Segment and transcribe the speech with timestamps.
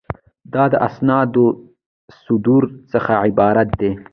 [0.53, 1.57] دا د اسنادو د
[2.23, 3.91] صدور څخه عبارت دی.